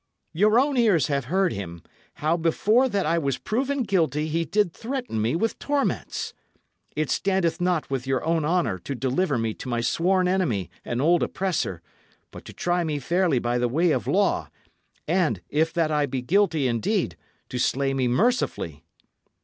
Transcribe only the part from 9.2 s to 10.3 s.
me to my sworn